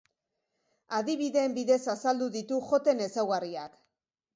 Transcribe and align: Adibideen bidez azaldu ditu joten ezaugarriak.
Adibideen 1.01 1.55
bidez 1.59 1.79
azaldu 1.95 2.33
ditu 2.41 2.61
joten 2.75 3.09
ezaugarriak. 3.11 3.83